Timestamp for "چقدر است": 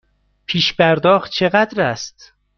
1.31-2.33